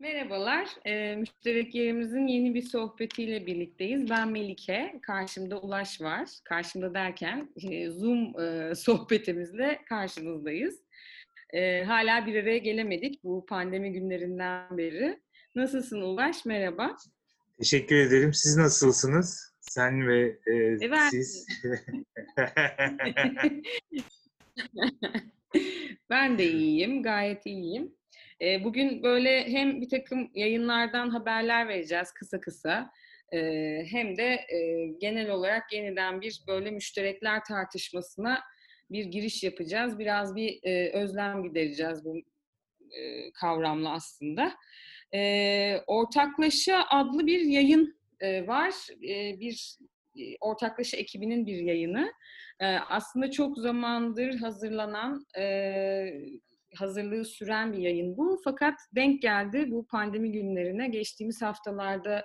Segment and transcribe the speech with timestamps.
[0.00, 4.10] Merhabalar, e, müşterek yerimizin yeni bir sohbetiyle birlikteyiz.
[4.10, 6.28] Ben Melike, karşımda Ulaş var.
[6.44, 10.80] Karşımda derken e, Zoom e, sohbetimizle karşınızdayız.
[11.52, 15.20] E, hala bir araya gelemedik bu pandemi günlerinden beri.
[15.54, 16.44] Nasılsın Ulaş?
[16.44, 16.96] Merhaba.
[17.58, 18.34] Teşekkür ederim.
[18.34, 19.54] Siz nasılsınız?
[19.60, 21.46] Sen ve e, E, ben- siz.
[26.10, 27.94] ben de iyiyim, gayet iyiyim.
[28.42, 32.90] E, bugün böyle hem bir takım yayınlardan haberler vereceğiz kısa kısa,
[33.32, 33.38] e,
[33.90, 38.40] hem de e, genel olarak yeniden bir böyle müşterekler tartışmasına
[38.90, 39.98] bir giriş yapacağız.
[39.98, 42.16] Biraz bir e, özlem gidereceğiz bu
[42.90, 44.52] e, kavramla aslında.
[45.14, 48.74] E, Ortaklaşa adlı bir yayın e, var.
[49.08, 49.78] E, bir
[50.40, 52.12] Ortaklaşa ekibinin bir yayını.
[52.60, 55.44] E, aslında çok zamandır hazırlanan, e,
[56.76, 58.40] hazırlığı süren bir yayın bu.
[58.44, 60.88] Fakat denk geldi bu pandemi günlerine.
[60.88, 62.24] Geçtiğimiz haftalarda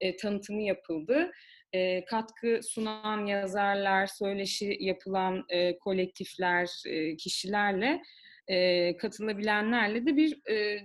[0.00, 1.30] e, tanıtımı yapıldı.
[1.72, 8.02] E, katkı sunan yazarlar, söyleşi yapılan e, kolektifler, e, kişilerle,
[8.48, 10.78] e, katılabilenlerle de bir e,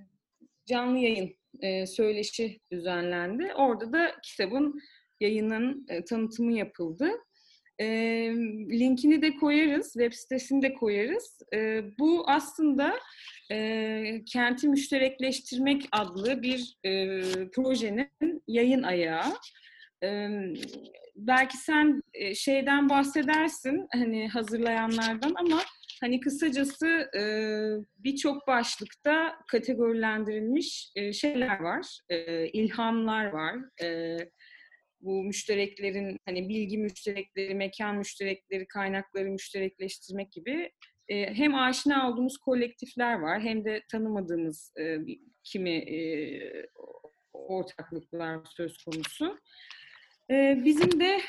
[0.65, 3.53] canlı yayın, e, söyleşi düzenlendi.
[3.53, 4.79] Orada da kitabın
[5.19, 7.11] yayının e, tanıtımı yapıldı.
[7.79, 7.85] E,
[8.69, 11.41] linkini de koyarız, web sitesini de koyarız.
[11.53, 12.95] E, bu aslında
[13.51, 19.33] e, Kenti Müşterekleştirmek adlı bir e, projenin yayın ayağı.
[20.03, 20.29] E,
[21.15, 25.61] belki sen e, şeyden bahsedersin, hani hazırlayanlardan ama
[26.01, 27.23] hani kısacası e,
[27.97, 33.55] birçok başlıkta kategorilendirilmiş e, şeyler var, e, ilhamlar var.
[33.83, 34.17] E,
[35.01, 40.71] bu müştereklerin hani bilgi müşterekleri, mekan müşterekleri, kaynakları müşterekleştirmek gibi
[41.09, 44.97] e, hem aşina olduğumuz kolektifler var hem de tanımadığımız e,
[45.43, 45.99] kimi e,
[47.33, 49.37] ortaklıklar söz konusu.
[50.31, 51.19] E, bizim de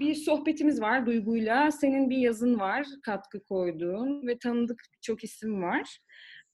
[0.00, 1.70] bir sohbetimiz var Duygu'yla.
[1.70, 5.98] Senin bir yazın var, katkı koyduğun ve tanıdık birçok isim var.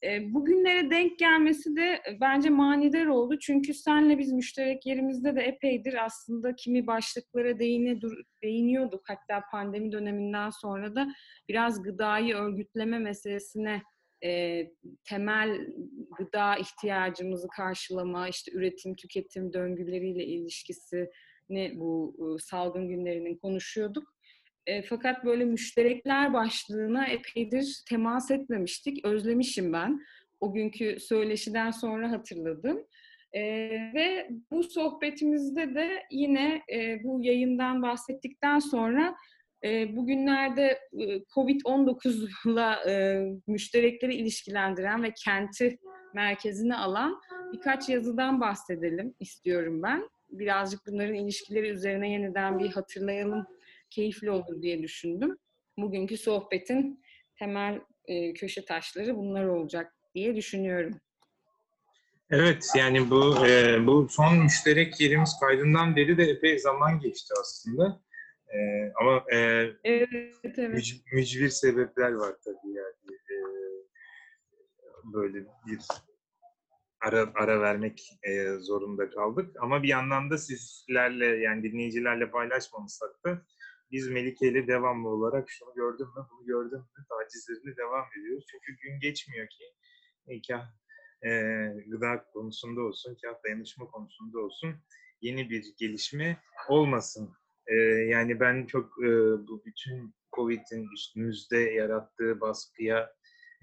[0.03, 3.39] E, Bugünlere denk gelmesi de bence manidar oldu.
[3.39, 7.99] Çünkü senle biz müşterek yerimizde de epeydir aslında kimi başlıklara değine,
[8.43, 9.03] değiniyorduk.
[9.07, 11.07] Hatta pandemi döneminden sonra da
[11.49, 13.81] biraz gıdayı örgütleme meselesine
[14.23, 14.61] e,
[15.09, 15.67] temel
[16.17, 24.20] gıda ihtiyacımızı karşılama, işte üretim, tüketim döngüleriyle ilişkisini bu e, salgın günlerinin konuşuyorduk.
[24.67, 29.05] E, fakat böyle müşterekler başlığına epeydir temas etmemiştik.
[29.05, 29.99] Özlemişim ben.
[30.39, 32.85] O günkü söyleşiden sonra hatırladım.
[33.33, 33.41] E,
[33.93, 39.15] ve bu sohbetimizde de yine e, bu yayından bahsettikten sonra
[39.63, 41.05] e, bugünlerde e,
[41.35, 45.77] Covid-19'la e, müşterekleri ilişkilendiren ve kenti
[46.13, 47.21] merkezine alan
[47.53, 50.09] birkaç yazıdan bahsedelim istiyorum ben.
[50.29, 53.45] Birazcık bunların ilişkileri üzerine yeniden bir hatırlayalım
[53.91, 55.37] keyifli olur diye düşündüm.
[55.77, 57.03] Bugünkü sohbetin
[57.39, 60.99] temel e, köşe taşları bunlar olacak diye düşünüyorum.
[62.29, 68.01] Evet, yani bu e, bu son müşterek yerimiz kaydından beri de epey zaman geçti aslında.
[68.47, 68.57] E,
[69.01, 69.37] ama e,
[69.83, 70.57] Evet, evet.
[70.57, 73.15] müc- mücbir sebepler var tabii yani.
[73.31, 73.35] E,
[75.13, 75.79] böyle bir
[77.01, 79.55] ara ara vermek e, zorunda kaldık.
[79.61, 83.41] Ama bir yandan da sizlerle yani dinleyicilerle paylaşmamışsak da
[83.91, 88.45] biz Melike ile devamlı olarak şunu gördüm mü, bunu gördüm mü tacizlerine devam ediyoruz.
[88.51, 89.63] Çünkü gün geçmiyor ki
[90.27, 90.65] e, kah
[91.25, 91.31] e,
[91.87, 94.75] gıda konusunda olsun, kah dayanışma konusunda olsun
[95.21, 96.37] yeni bir gelişme
[96.69, 97.33] olmasın.
[97.67, 99.09] E, yani ben çok e,
[99.47, 103.13] bu bütün Covid'in üstümüzde yarattığı baskıya,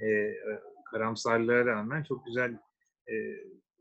[0.00, 2.58] e, e, karamsarlığa rağmen çok güzel
[3.10, 3.14] e,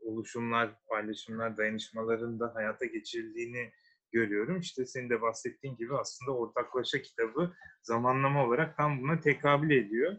[0.00, 3.72] oluşumlar, paylaşımlar, dayanışmaların da hayata geçirildiğini
[4.12, 4.60] görüyorum.
[4.60, 10.16] İşte senin de bahsettiğin gibi aslında Ortaklaşa kitabı zamanlama olarak tam buna tekabül ediyor.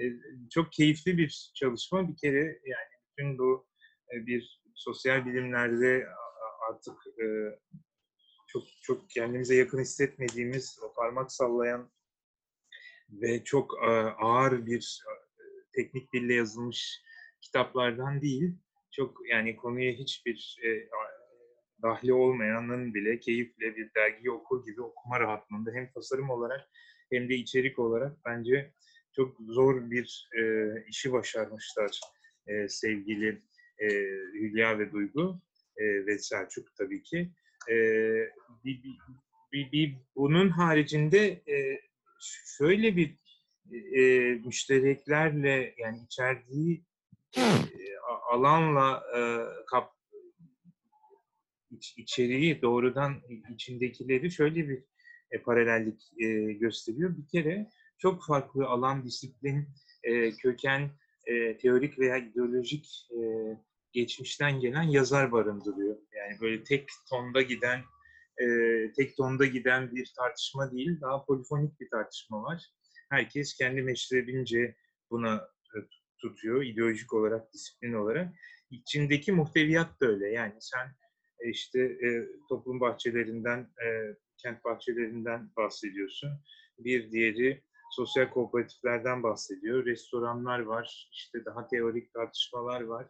[0.00, 0.04] E,
[0.50, 2.08] çok keyifli bir çalışma.
[2.08, 3.66] Bir kere yani bütün bu
[4.14, 6.06] e, bir sosyal bilimlerde
[6.70, 7.26] artık e,
[8.46, 11.90] çok çok kendimize yakın hissetmediğimiz o parmak sallayan
[13.10, 13.74] ve çok
[14.18, 15.02] ağır bir
[15.72, 17.02] teknik dille yazılmış
[17.40, 18.54] kitaplardan değil.
[18.90, 20.58] Çok yani konuya hiçbir
[21.82, 26.68] dahli olmayanın bile keyifle bir dergiyi okur gibi okuma rahatlığında hem tasarım olarak
[27.12, 28.72] hem de içerik olarak bence
[29.16, 30.42] çok zor bir e,
[30.88, 32.00] işi başarmışlar
[32.46, 33.42] e, sevgili
[33.78, 33.86] e,
[34.34, 35.40] Hülya ve Duygu
[35.76, 37.30] e, ve Selçuk tabii ki.
[37.70, 37.74] E,
[38.64, 38.98] bir, bir,
[39.52, 41.80] bir, bir- bunun haricinde e,
[42.58, 43.14] şöyle bir
[43.98, 44.00] e,
[44.44, 46.84] müştereklerle yani içerdiği
[48.30, 49.20] alanla e,
[49.66, 49.97] kap
[51.70, 53.14] iç, içeriği doğrudan
[53.54, 54.84] içindekileri şöyle bir
[55.30, 57.16] e, paralellik e, gösteriyor.
[57.16, 59.68] Bir kere çok farklı alan, disiplin,
[60.02, 60.90] e, köken,
[61.26, 63.20] e, teorik veya ideolojik e,
[63.92, 65.96] geçmişten gelen yazar barındırıyor.
[66.16, 67.80] Yani böyle tek tonda giden
[68.40, 68.46] e,
[68.92, 72.64] tek tonda giden bir tartışma değil, daha polifonik bir tartışma var.
[73.10, 74.76] Herkes kendi meşrebince
[75.10, 75.34] buna
[75.74, 75.78] e,
[76.20, 78.34] tutuyor, ideolojik olarak, disiplin olarak.
[78.70, 80.28] İçindeki muhteviyat da öyle.
[80.28, 80.88] Yani sen
[81.44, 82.08] işte e,
[82.48, 86.30] toplum bahçelerinden, e, kent bahçelerinden bahsediyorsun.
[86.78, 89.86] Bir diğeri sosyal kooperatiflerden bahsediyor.
[89.86, 93.06] Restoranlar var, işte daha teorik tartışmalar var.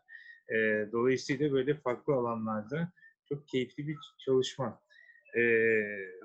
[0.49, 2.93] E, dolayısıyla böyle farklı alanlarda
[3.29, 4.81] çok keyifli bir çalışma.
[5.39, 5.43] E,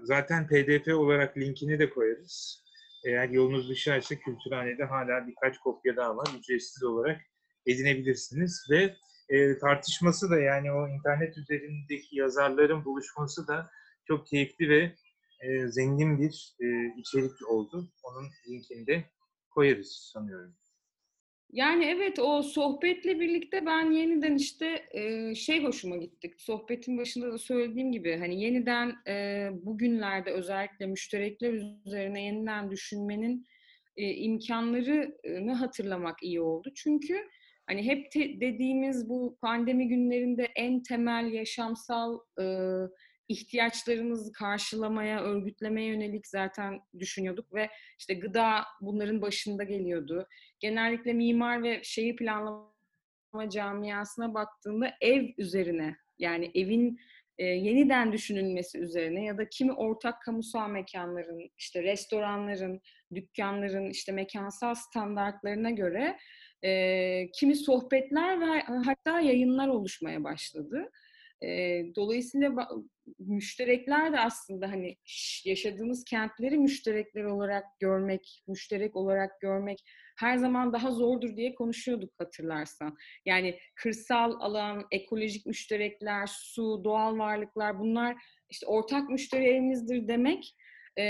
[0.03, 2.63] zaten pdf olarak linkini de koyarız.
[3.06, 6.27] Eğer yolunuz düşerse Kültürhane'de hala birkaç kopya daha var.
[6.39, 7.21] Ücretsiz olarak
[7.65, 8.95] edinebilirsiniz ve
[9.33, 13.69] e, tartışması da yani o internet üzerindeki yazarların buluşması da
[14.07, 14.95] çok keyifli ve
[15.41, 16.65] e, zengin bir e,
[17.00, 17.91] içerik oldu.
[18.03, 19.03] Onun linkini de
[19.50, 20.56] koyarız sanıyorum.
[21.51, 26.41] Yani evet o sohbetle birlikte ben yeniden işte e, şey hoşuma gittik.
[26.41, 31.53] Sohbetin başında da söylediğim gibi hani yeniden e, bugünlerde özellikle müşterekler
[31.85, 33.45] üzerine yeniden düşünmenin
[33.97, 36.69] e, imkanlarını hatırlamak iyi oldu.
[36.75, 37.30] Çünkü
[37.68, 42.45] hani hep te- dediğimiz bu pandemi günlerinde en temel yaşamsal e,
[43.27, 47.69] ihtiyaçlarımızı karşılamaya, örgütlemeye yönelik zaten düşünüyorduk ve
[48.00, 50.27] işte gıda bunların başında geliyordu.
[50.60, 57.00] Genellikle mimar ve şehir planlama camiasına baktığında ev üzerine yani evin
[57.38, 62.81] e, yeniden düşünülmesi üzerine ya da kimi ortak kamusal mekanların, işte restoranların,
[63.16, 66.18] dükkanların işte mekansal standartlarına göre
[66.63, 70.89] e, kimi sohbetler ve hatta yayınlar oluşmaya başladı.
[71.44, 72.68] E, dolayısıyla
[73.19, 74.98] müşterekler de aslında hani
[75.45, 79.83] yaşadığımız kentleri müşterekler olarak görmek, müşterek olarak görmek
[80.18, 82.98] her zaman daha zordur diye konuşuyorduk hatırlarsan.
[83.25, 88.16] Yani kırsal alan, ekolojik müşterekler, su, doğal varlıklar bunlar
[88.50, 90.56] işte ortak müştereğimizdir demek
[91.00, 91.06] e,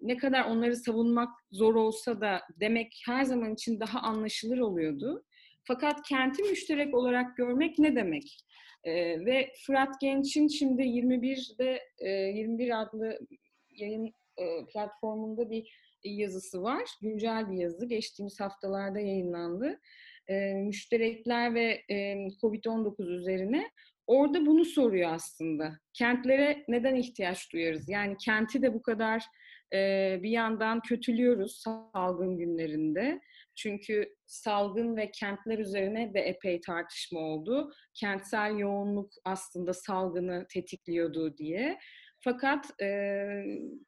[0.00, 5.24] ne kadar onları savunmak zor olsa da demek her zaman için daha anlaşılır oluyordu.
[5.64, 8.38] Fakat kenti müşterek olarak görmek ne demek?
[8.84, 13.18] E, ve Fırat Genç'in şimdi 21'de e, 21 adlı
[13.70, 15.72] yayın e, platformunda bir
[16.04, 16.82] yazısı var.
[17.02, 17.86] Güncel bir yazı.
[17.86, 19.80] Geçtiğimiz haftalarda yayınlandı.
[20.28, 21.94] E, müşterekler ve e,
[22.42, 23.70] COVID-19 üzerine.
[24.08, 25.78] Orada bunu soruyor aslında.
[25.94, 27.88] Kentlere neden ihtiyaç duyarız?
[27.88, 29.24] Yani kenti de bu kadar
[29.74, 29.78] e,
[30.22, 33.20] bir yandan kötülüyoruz salgın günlerinde.
[33.56, 37.72] Çünkü salgın ve kentler üzerine de epey tartışma oldu.
[37.94, 41.78] Kentsel yoğunluk aslında salgını tetikliyordu diye.
[42.20, 43.26] Fakat e,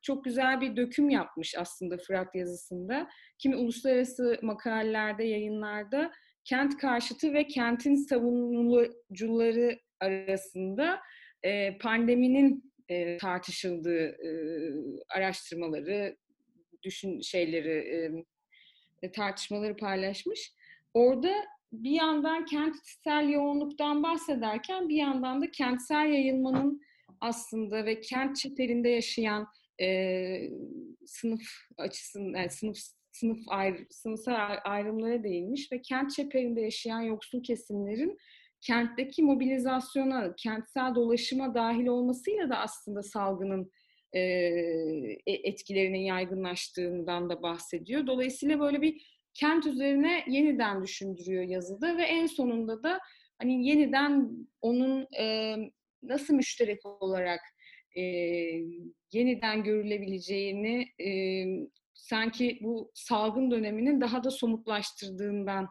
[0.02, 3.08] çok güzel bir döküm yapmış aslında Fırat yazısında.
[3.38, 6.12] Kimi uluslararası makalelerde, yayınlarda
[6.44, 11.00] kent karşıtı ve kentin savunucuları arasında
[11.42, 14.30] e, pandeminin e, tartışıldığı e,
[15.08, 16.16] araştırmaları,
[16.82, 18.24] düşün şeyleri,
[19.02, 20.52] e, tartışmaları paylaşmış.
[20.94, 21.34] Orada
[21.72, 26.82] bir yandan kentsel yoğunluktan bahsederken bir yandan da kentsel yayılmanın
[27.20, 29.46] aslında ve kent çeperinde yaşayan
[29.80, 30.50] e,
[31.06, 31.42] sınıf
[31.78, 32.78] açısından yani sınıf
[33.12, 38.18] sınıf ayrı, sınıfsal ayrımlara değinmiş ve kent çeperinde yaşayan yoksul kesimlerin
[38.60, 43.70] kentteki mobilizasyona, kentsel dolaşıma dahil olmasıyla da aslında salgının
[44.12, 44.20] e,
[45.26, 48.06] etkilerinin yaygınlaştığından da bahsediyor.
[48.06, 52.98] Dolayısıyla böyle bir kent üzerine yeniden düşündürüyor yazıda ve en sonunda da
[53.38, 55.56] hani yeniden onun e,
[56.02, 57.40] nasıl müşterek olarak
[57.96, 58.02] e,
[59.12, 61.10] yeniden görülebileceğini e,
[61.94, 65.68] sanki bu salgın döneminin daha da somutlaştırdığından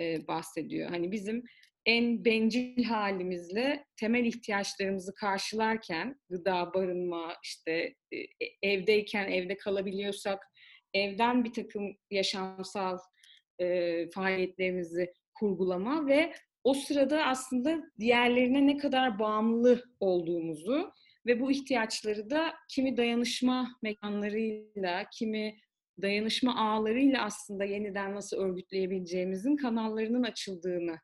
[0.00, 0.90] e, bahsediyor.
[0.90, 1.42] Hani bizim
[1.86, 8.26] en bencil halimizle temel ihtiyaçlarımızı karşılarken gıda, barınma, işte e, e,
[8.62, 10.42] evdeyken evde kalabiliyorsak
[10.94, 12.98] evden bir takım yaşamsal
[13.58, 16.32] e, faaliyetlerimizi kurgulama ve
[16.64, 20.92] o sırada aslında diğerlerine ne kadar bağımlı olduğumuzu
[21.26, 25.58] ve bu ihtiyaçları da kimi dayanışma mekanlarıyla, kimi
[26.02, 30.98] dayanışma ağlarıyla aslında yeniden nasıl örgütleyebileceğimizin kanallarının açıldığını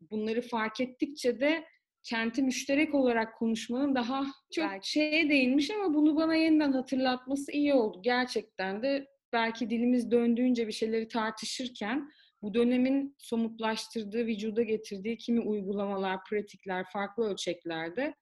[0.00, 1.64] bunları fark ettikçe de
[2.02, 7.74] kenti müşterek olarak konuşmanın daha çok belki şeye değinmiş ama bunu bana yeniden hatırlatması iyi
[7.74, 8.00] oldu.
[8.02, 12.10] Gerçekten de belki dilimiz döndüğünce bir şeyleri tartışırken
[12.42, 18.14] bu dönemin somutlaştırdığı, vücuda getirdiği kimi uygulamalar, pratikler farklı ölçeklerde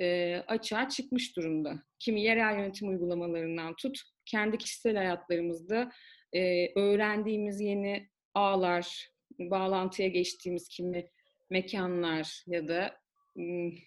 [0.00, 1.82] e, açığa çıkmış durumda.
[1.98, 5.90] Kimi yerel yönetim uygulamalarından tut, kendi kişisel hayatlarımızda
[6.32, 11.10] e, öğrendiğimiz yeni ağlar, bağlantıya geçtiğimiz kimi
[11.50, 12.96] mekanlar ya da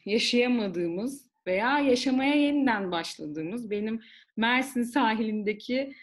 [0.05, 4.01] yaşayamadığımız veya yaşamaya yeniden başladığımız benim
[4.37, 5.93] Mersin sahilindeki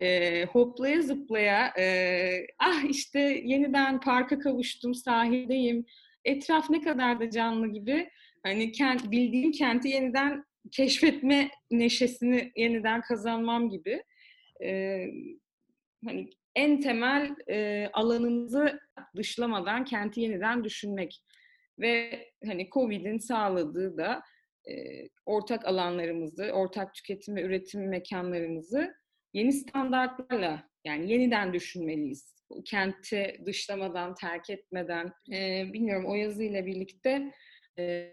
[0.00, 5.86] e, hoplaya zıplaya e, ah işte yeniden parka kavuştum sahildeyim
[6.24, 8.10] etraf ne kadar da canlı gibi
[8.42, 14.02] hani kent, bildiğim kenti yeniden keşfetme neşesini yeniden kazanmam gibi
[14.64, 15.00] e,
[16.04, 18.80] hani en temel e, alanımızı
[19.16, 21.22] dışlamadan kenti yeniden düşünmek
[21.78, 24.22] ve hani Covid'in sağladığı da
[24.70, 24.72] e,
[25.26, 28.94] ortak alanlarımızı, ortak tüketim ve üretim mekanlarımızı
[29.32, 32.36] yeni standartlarla yani yeniden düşünmeliyiz.
[32.64, 37.32] Kenti dışlamadan, terk etmeden, e, bilmiyorum o yazıyla birlikte
[37.78, 38.12] e,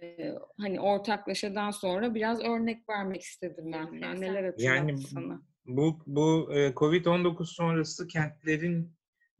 [0.60, 4.00] hani ortaklaşadan sonra biraz örnek vermek istedim ben.
[4.00, 5.42] Yani neler yani, sana?
[5.66, 8.96] Bu, bu e, Covid-19 sonrası kentlerin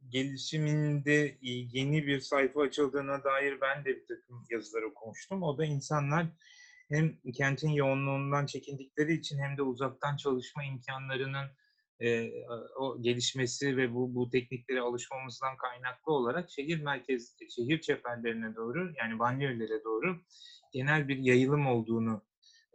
[0.08, 5.42] gelişiminde yeni bir sayfa açıldığına dair ben de bir takım yazılar okumuştum.
[5.42, 6.26] O da insanlar
[6.88, 11.46] hem kentin yoğunluğundan çekindikleri için hem de uzaktan çalışma imkanlarının
[12.00, 12.30] e,
[12.76, 19.18] o gelişmesi ve bu bu tekniklere alışmamızdan kaynaklı olarak şehir merkez şehir çeperlerine doğru yani
[19.18, 20.20] banliyölere doğru
[20.72, 22.22] genel bir yayılım olduğunu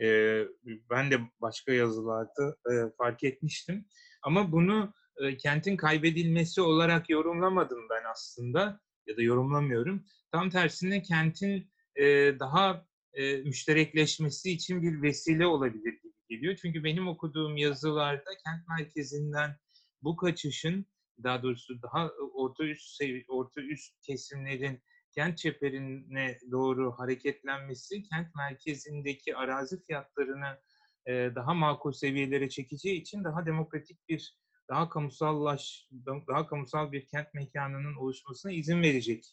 [0.02, 0.42] e,
[0.90, 3.86] ben de başka yazılarda e, fark etmiştim.
[4.24, 10.06] Ama bunu e, kentin kaybedilmesi olarak yorumlamadım ben aslında ya da yorumlamıyorum.
[10.32, 12.06] Tam tersine kentin e,
[12.40, 16.56] daha e, müşterekleşmesi için bir vesile olabilir gibi geliyor.
[16.62, 19.56] Çünkü benim okuduğum yazılarda kent merkezinden
[20.04, 20.86] bu kaçışın
[21.24, 29.36] daha doğrusu daha orta üst sevi orta üst kesimlerin kent çeperine doğru hareketlenmesi kent merkezindeki
[29.36, 30.60] arazi fiyatlarını
[31.06, 34.40] e, daha makul seviyelere çekeceği için daha demokratik bir
[34.70, 35.88] daha kamusallaş
[36.28, 39.26] daha kamusal bir kent mekanının oluşmasına izin verecek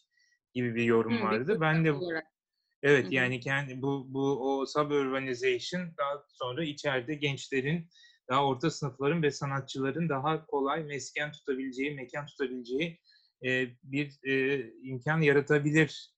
[0.53, 1.55] gibi bir yorum Hı, vardı.
[1.55, 2.27] Bir ben de olarak.
[2.83, 3.13] Evet Hı-hı.
[3.13, 7.89] yani kendi bu bu o suburbanization daha sonra içeride gençlerin
[8.29, 12.99] daha orta sınıfların ve sanatçıların daha kolay mesken tutabileceği, mekan tutabileceği
[13.83, 14.19] bir
[14.83, 16.13] imkan yaratabilir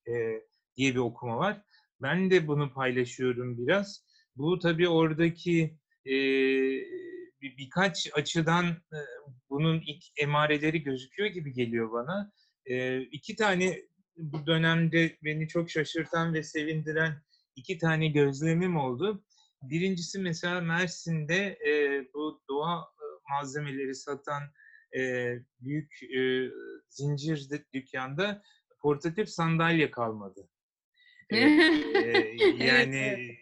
[0.77, 1.61] diye bir okuma var.
[2.01, 4.05] Ben de bunu paylaşıyorum biraz.
[4.35, 8.65] Bu tabii oradaki bir, birkaç açıdan
[9.49, 12.31] bunun ilk emareleri gözüküyor gibi geliyor bana.
[12.65, 13.81] E, iki tane
[14.17, 17.21] bu dönemde beni çok şaşırtan ve sevindiren
[17.55, 19.23] iki tane gözlemim oldu.
[19.61, 21.57] Birincisi mesela Mersin'de
[22.13, 22.85] bu doğa
[23.29, 24.43] malzemeleri satan
[25.61, 25.99] büyük
[26.89, 28.43] zincir dükkanda
[28.81, 30.49] portatif sandalye kalmadı.
[31.29, 33.37] e, e, yani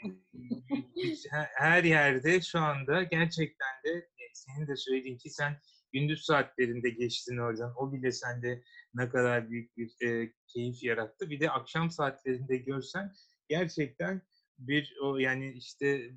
[1.55, 5.57] her yerde şu anda gerçekten de e, senin de söylediğin ki sen
[5.93, 7.73] gündüz saatlerinde geçtin oradan.
[7.77, 8.63] O bile sende
[8.93, 11.29] ne kadar büyük bir e, keyif yarattı.
[11.29, 13.11] Bir de akşam saatlerinde görsen
[13.49, 14.21] gerçekten
[14.57, 16.11] bir o yani işte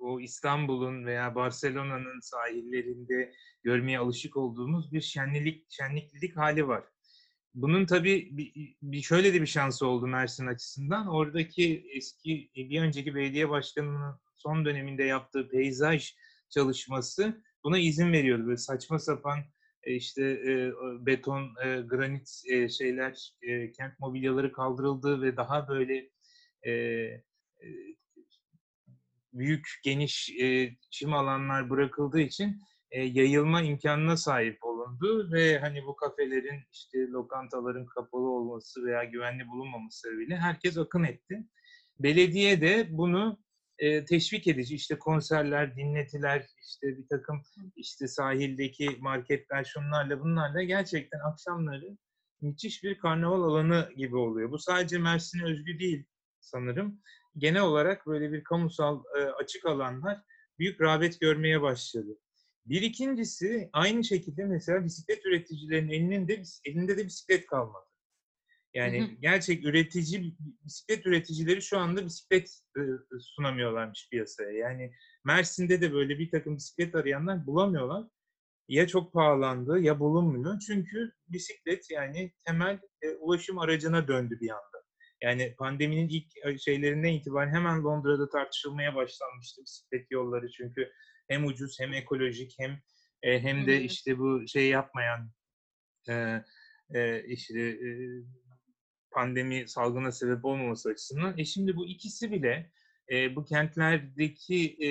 [0.00, 6.84] o İstanbul'un veya Barcelona'nın sahillerinde görmeye alışık olduğumuz bir şenlilik şenliklilik hali var.
[7.54, 8.28] Bunun tabii
[8.82, 11.06] bir, şöyle de bir şansı oldu Mersin açısından.
[11.06, 16.14] Oradaki eski bir önceki belediye başkanının son döneminde yaptığı peyzaj
[16.50, 18.46] çalışması buna izin veriyordu.
[18.46, 19.38] Böyle saçma sapan
[19.82, 20.72] e, işte e,
[21.06, 22.28] beton, e, granit
[22.78, 26.10] şeyler, e, kent mobilyaları kaldırıldı ve daha böyle
[29.32, 32.60] büyük, geniş e, çim alanlar bırakıldığı için
[32.90, 39.48] e, yayılma imkanına sahip olundu ve hani bu kafelerin işte lokantaların kapalı olması veya güvenli
[39.48, 41.44] bulunmaması sebebiyle herkes akın etti.
[41.98, 43.38] Belediye de bunu
[43.78, 47.42] e, teşvik edici işte konserler, dinletiler, işte bir takım
[47.76, 51.96] işte sahildeki marketler şunlarla bunlarla gerçekten akşamları
[52.40, 54.50] müthiş bir karnaval alanı gibi oluyor.
[54.50, 56.04] Bu sadece Mersin'e özgü değil
[56.40, 57.00] sanırım.
[57.38, 60.22] Genel olarak böyle bir kamusal e, açık alanlar
[60.58, 62.18] büyük rağbet görmeye başladı.
[62.66, 67.86] Bir ikincisi aynı şekilde mesela bisiklet üreticilerinin elinin de, elinde de bisiklet kalmadı.
[68.74, 69.14] Yani hı hı.
[69.20, 70.34] gerçek üretici
[70.64, 72.60] bisiklet üreticileri şu anda bisiklet
[73.20, 74.50] sunamıyorlarmış piyasaya.
[74.50, 74.92] Yani
[75.24, 78.06] Mersin'de de böyle bir takım bisiklet arayanlar bulamıyorlar.
[78.68, 80.58] Ya çok pahalandı ya bulunmuyor.
[80.66, 82.80] Çünkü bisiklet yani temel
[83.20, 84.69] ulaşım aracına döndü bir anda.
[85.22, 90.92] Yani pandeminin ilk şeylerinden itibaren hemen Londra'da tartışılmaya başlanmıştı bisiklet yolları çünkü
[91.28, 92.80] hem ucuz hem ekolojik hem
[93.22, 95.30] hem de işte bu şey yapmayan
[96.08, 96.44] e,
[96.94, 97.88] e, işte e,
[99.10, 101.38] pandemi salgına sebep olmaması açısından.
[101.38, 102.70] E şimdi bu ikisi bile
[103.10, 104.90] e, bu kentlerdeki e,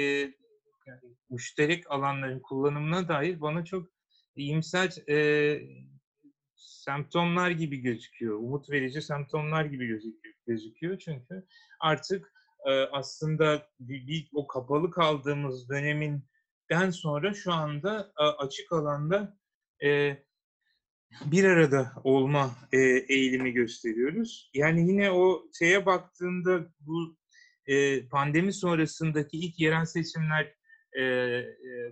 [1.30, 3.90] müşterek alanların kullanımına dair bana çok
[4.36, 5.62] iyimser e,
[6.60, 8.38] semptomlar gibi gözüküyor.
[8.38, 10.00] Umut verici semptomlar gibi
[10.48, 10.98] gözüküyor.
[10.98, 11.46] Çünkü
[11.80, 12.34] artık
[12.66, 19.38] e, aslında bir, bir, o kapalı kaldığımız döneminden sonra şu anda e, açık alanda
[19.84, 20.18] e,
[21.26, 24.52] bir arada olma e, eğilimi gösteriyoruz.
[24.54, 27.18] Yani yine o şeye baktığında bu
[27.66, 30.56] e, pandemi sonrasındaki ilk yerel seçimler
[30.94, 31.46] e, e,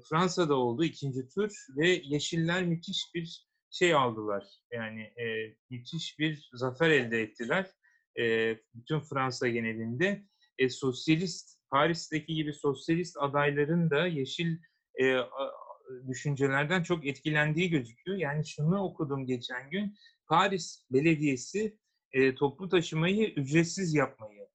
[0.10, 3.48] Fransa'da oldu ikinci tur ve Yeşiller müthiş bir
[3.78, 4.44] şey aldılar.
[4.72, 7.72] Yani e, müthiş bir zafer elde ettiler.
[8.20, 10.24] E, bütün Fransa genelinde.
[10.58, 14.58] E, sosyalist, Paris'teki gibi sosyalist adayların da yeşil
[15.02, 15.18] e,
[16.08, 18.18] düşüncelerden çok etkilendiği gözüküyor.
[18.18, 19.96] Yani şunu okudum geçen gün.
[20.28, 21.78] Paris Belediyesi
[22.12, 24.48] e, toplu taşımayı ücretsiz yapmayı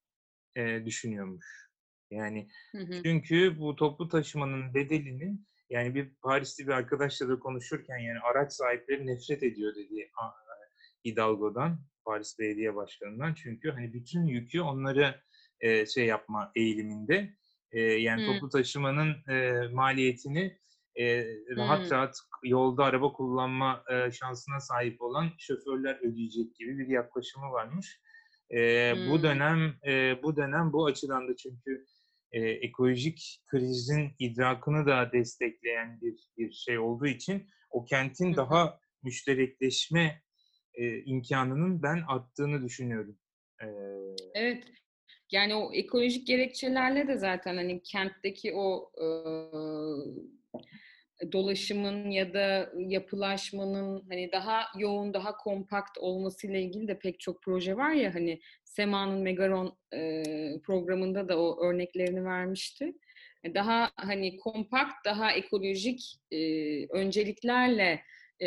[0.56, 1.68] e, düşünüyormuş.
[2.10, 3.02] Yani hı hı.
[3.02, 9.06] çünkü bu toplu taşımanın bedelinin yani bir Paris'te bir arkadaşla da konuşurken yani araç sahipleri
[9.06, 10.10] nefret ediyor dedi
[11.04, 13.34] Hidalgo'dan, Paris Belediye Başkanı'ndan.
[13.34, 15.20] Çünkü hani bütün yükü onları
[15.60, 17.34] e, şey yapma eğiliminde.
[17.72, 18.32] E, yani hmm.
[18.32, 20.58] toplu taşımanın e, maliyetini
[20.96, 21.24] e,
[21.56, 21.90] rahat hmm.
[21.90, 28.00] rahat yolda araba kullanma e, şansına sahip olan şoförler ödeyecek gibi bir yaklaşımı varmış.
[28.50, 29.10] E, hmm.
[29.10, 31.86] Bu dönem e, bu dönem bu açıdan da çünkü
[32.32, 40.22] e, ekolojik krizin idrakını da destekleyen bir bir şey olduğu için o kentin daha müşterekleşme
[40.74, 43.18] e, imkanının ben arttığını düşünüyorum.
[43.62, 43.66] E,
[44.34, 44.64] evet.
[45.30, 49.06] Yani o ekolojik gerekçelerle de zaten hani kentteki o e,
[51.32, 57.76] dolaşımın ya da yapılaşmanın hani daha yoğun, daha kompakt olmasıyla ilgili de pek çok proje
[57.76, 60.22] var ya hani Sema'nın Megaron e,
[60.66, 62.92] programında da o örneklerini vermişti.
[63.44, 66.38] E, daha hani kompakt, daha ekolojik e,
[66.86, 68.02] önceliklerle
[68.42, 68.46] e,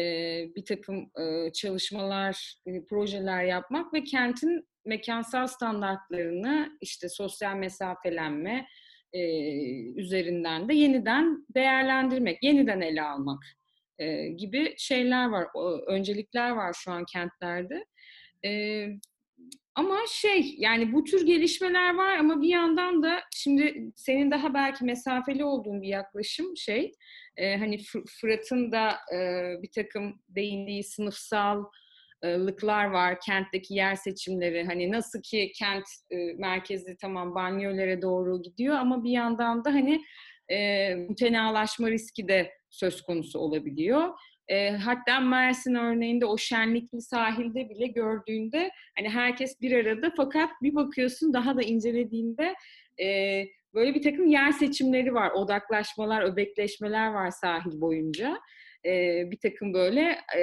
[0.55, 8.67] bir takım e, çalışmalar, e, projeler yapmak ve kentin mekansal standartlarını işte sosyal mesafelenme,
[9.13, 9.21] e,
[9.83, 13.43] üzerinden de yeniden değerlendirmek, yeniden ele almak
[13.99, 17.85] e, gibi şeyler var, o, öncelikler var şu an kentlerde.
[18.45, 18.87] E,
[19.75, 24.85] ama şey yani bu tür gelişmeler var ama bir yandan da şimdi senin daha belki
[24.85, 26.91] mesafeli olduğun bir yaklaşım şey
[27.37, 27.79] e, hani
[28.21, 29.17] Fırat'ın da e,
[29.63, 31.63] bir takım değindiği sınıfsal
[32.25, 34.65] lıklar var, kentteki yer seçimleri.
[34.65, 40.01] Hani nasıl ki kent e, merkezi tamam banyolere doğru gidiyor ama bir yandan da hani
[40.49, 44.09] e, mütenalaşma riski de söz konusu olabiliyor.
[44.47, 50.75] E, hatta Mersin örneğinde o şenlikli sahilde bile gördüğünde hani herkes bir arada fakat bir
[50.75, 52.55] bakıyorsun daha da incelediğinde
[53.01, 58.39] e, böyle bir takım yer seçimleri var, odaklaşmalar, öbekleşmeler var sahil boyunca
[58.85, 60.01] e, bir takım böyle
[60.37, 60.41] e,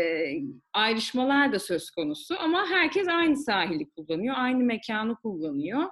[0.72, 5.82] ayrışmalar da söz konusu ama herkes aynı sahili kullanıyor, aynı mekanı kullanıyor.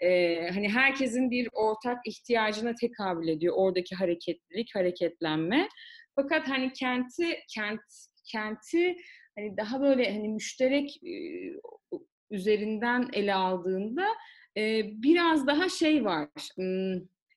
[0.00, 5.68] E, hani herkesin bir ortak ihtiyacına tekabül ediyor oradaki hareketlilik, hareketlenme.
[6.14, 7.80] Fakat hani kenti kent
[8.32, 8.96] kenti
[9.38, 11.12] hani daha böyle hani müşterek e,
[12.30, 14.06] üzerinden ele aldığında
[14.56, 16.28] e, biraz daha şey var.
[16.56, 16.94] Hmm,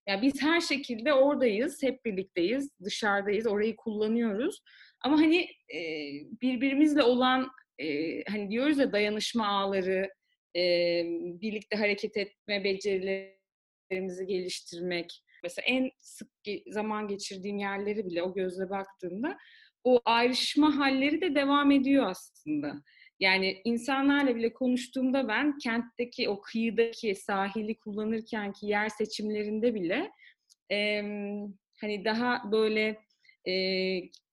[0.09, 4.61] yani biz her şekilde oradayız, hep birlikteyiz, dışarıdayız, orayı kullanıyoruz.
[5.01, 5.41] Ama hani
[5.75, 5.79] e,
[6.41, 10.09] birbirimizle olan e, hani diyoruz ya dayanışma ağları,
[10.55, 10.61] e,
[11.41, 15.23] birlikte hareket etme becerilerimizi geliştirmek.
[15.43, 16.29] Mesela en sık
[16.67, 19.37] zaman geçirdiğim yerleri bile o gözle baktığımda
[19.83, 22.83] o ayrışma halleri de devam ediyor aslında.
[23.19, 30.11] Yani insanlarla bile konuştuğumda ben kentteki o kıyıdaki sahili kullanırken ki yer seçimlerinde bile
[30.71, 31.01] e,
[31.81, 32.99] hani daha böyle
[33.47, 33.53] e,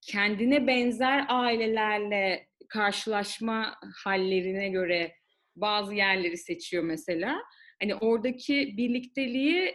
[0.01, 5.13] kendine benzer ailelerle karşılaşma hallerine göre
[5.57, 7.43] bazı yerleri seçiyor mesela.
[7.81, 9.75] Hani oradaki birlikteliği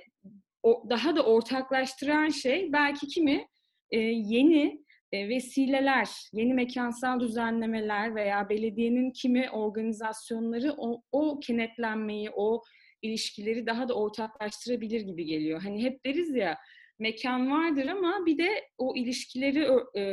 [0.90, 3.48] daha da ortaklaştıran şey belki kimi
[3.92, 4.81] e, yeni
[5.14, 12.62] vesileler, yeni mekansal düzenlemeler veya belediyenin kimi organizasyonları o, o kenetlenmeyi, o
[13.02, 15.62] ilişkileri daha da ortaklaştırabilir gibi geliyor.
[15.62, 16.58] Hani hep deriz ya
[17.00, 20.04] mekan vardır ama bir de o ilişkileri e,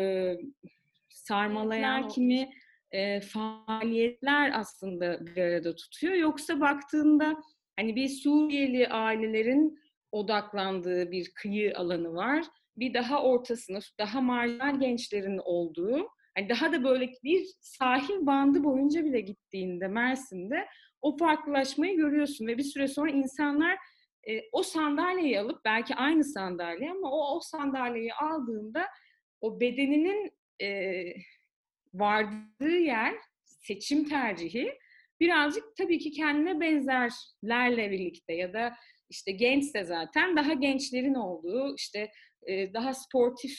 [1.08, 2.50] sarmalayan kimi
[2.90, 6.14] e, faaliyetler aslında bir arada tutuyor.
[6.14, 7.36] Yoksa baktığında
[7.76, 9.78] hani bir Suriyeli ailelerin
[10.12, 12.44] odaklandığı bir kıyı alanı var
[12.80, 18.64] bir daha orta sınıf, daha marjinal gençlerin olduğu, Yani daha da böyle bir sahil bandı
[18.64, 20.66] boyunca bile gittiğinde Mersin'de
[21.02, 23.78] o farklılaşmayı görüyorsun ve bir süre sonra insanlar
[24.28, 28.86] e, o sandalyeyi alıp belki aynı sandalye ama o o sandalyeyi aldığında
[29.40, 30.30] o bedeninin
[30.62, 31.02] e,
[31.94, 33.14] vardığı yer
[33.44, 34.78] seçim tercihi
[35.20, 38.74] birazcık tabii ki kendine benzerlerle birlikte ya da
[39.10, 42.10] işte gençse zaten daha gençlerin olduğu işte
[42.74, 43.58] daha sportif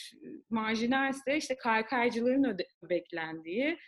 [0.50, 3.78] marjinalse işte kaykaycıların beklendiği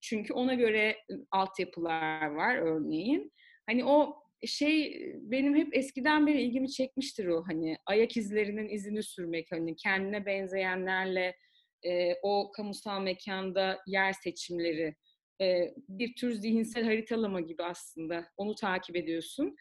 [0.00, 0.96] çünkü ona göre
[1.30, 3.32] altyapılar var örneğin.
[3.66, 9.46] Hani o şey benim hep eskiden beri ilgimi çekmiştir o hani ayak izlerinin izini sürmek
[9.52, 11.36] hani kendine benzeyenlerle
[11.82, 14.94] e, o kamusal mekanda yer seçimleri
[15.42, 19.56] e, bir tür zihinsel haritalama gibi aslında onu takip ediyorsun.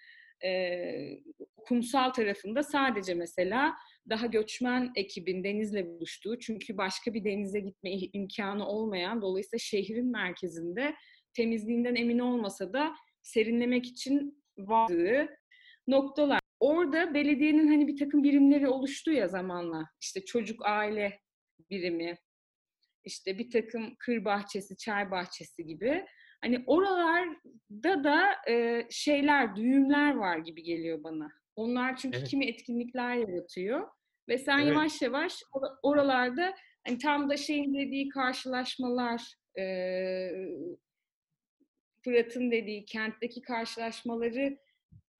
[0.46, 1.22] E,
[1.58, 3.74] kumsal tarafında sadece mesela
[4.10, 10.96] daha göçmen ekibin denizle buluştuğu çünkü başka bir denize gitme imkanı olmayan dolayısıyla şehrin merkezinde
[11.34, 15.28] temizliğinden emin olmasa da serinlemek için vardığı
[15.88, 16.40] noktalar.
[16.60, 19.86] Orada belediyenin hani bir takım birimleri oluştu ya zamanla.
[20.02, 21.20] İşte çocuk aile
[21.70, 22.18] birimi,
[23.04, 26.06] işte bir takım kır bahçesi, çay bahçesi gibi.
[26.42, 31.32] Hani oralarda da e, şeyler, düğümler var gibi geliyor bana.
[31.56, 32.28] Onlar çünkü evet.
[32.28, 33.88] kimi etkinlikler yaratıyor.
[34.30, 34.68] Ve sen evet.
[34.68, 35.44] yavaş yavaş
[35.84, 36.54] oralarda
[36.88, 39.22] hani tam da şeyin dediği karşılaşmalar,
[39.60, 39.64] e,
[42.04, 44.58] Fırat'ın dediği kentteki karşılaşmaları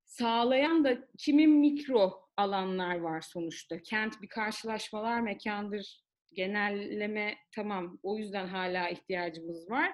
[0.06, 3.82] sağlayan da kimin mikro alanlar var sonuçta.
[3.82, 6.06] Kent bir karşılaşmalar mekandır.
[6.34, 9.92] Genelleme tamam o yüzden hala ihtiyacımız var.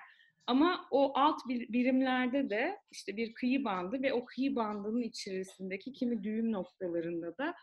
[0.51, 6.23] Ama o alt birimlerde de işte bir kıyı bandı ve o kıyı bandının içerisindeki kimi
[6.23, 7.53] düğüm noktalarında da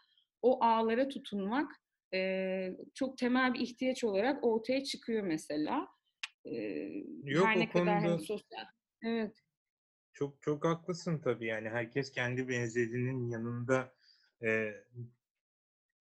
[0.43, 1.73] o ağlara tutunmak
[2.15, 5.89] e, çok temel bir ihtiyaç olarak ortaya çıkıyor mesela.
[6.45, 6.55] E,
[7.25, 8.65] Yok, her ne kadar hani sosyal
[9.03, 9.37] Evet.
[10.13, 13.93] Çok çok haklısın tabii yani herkes kendi benzerinin yanında
[14.43, 14.73] e,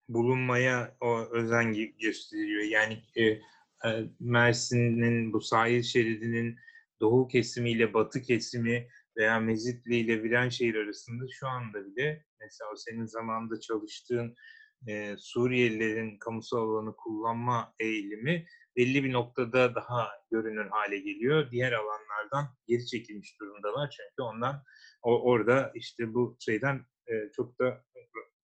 [0.08, 2.62] bulunmaya o özen gösteriyor.
[2.62, 3.40] Yani e,
[4.20, 6.58] Mersin'in bu sahil şeridinin
[7.00, 13.60] doğu kesimiyle batı kesimi veya Mezitli ile Viranşehir arasında şu anda bile mesela senin zamanında
[13.60, 14.34] çalıştığın
[14.88, 21.50] e, Suriyelilerin kamusal alanı kullanma eğilimi belli bir noktada daha görünür hale geliyor.
[21.50, 24.62] Diğer alanlardan geri çekilmiş durumdalar çünkü ondan
[25.02, 27.84] o, orada işte bu şeyden e, çok da